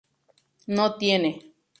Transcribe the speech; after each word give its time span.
No 0.65 0.97
tiene 0.97 1.53